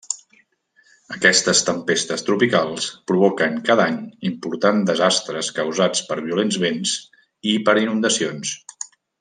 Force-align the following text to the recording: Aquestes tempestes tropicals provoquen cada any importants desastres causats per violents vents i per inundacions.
Aquestes 1.15 1.59
tempestes 1.67 2.25
tropicals 2.29 2.87
provoquen 3.11 3.59
cada 3.69 3.87
any 3.91 4.01
importants 4.31 4.89
desastres 4.91 5.53
causats 5.61 6.05
per 6.11 6.19
violents 6.25 6.61
vents 6.67 6.97
i 7.53 7.57
per 7.69 7.81
inundacions. 7.87 8.59